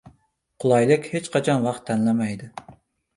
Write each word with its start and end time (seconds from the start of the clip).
•Qulaylik 0.63 1.05
hech 1.11 1.29
qachon 1.35 1.61
vaqt 1.65 1.83
tanlamaydi. 1.91 2.49